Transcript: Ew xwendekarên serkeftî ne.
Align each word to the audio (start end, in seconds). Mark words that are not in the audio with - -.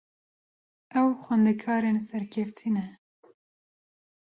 Ew 0.99 1.07
xwendekarên 1.23 1.97
serkeftî 2.09 2.69
ne. 2.75 2.87